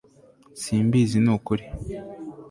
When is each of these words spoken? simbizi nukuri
simbizi 0.61 1.17
nukuri 1.23 1.63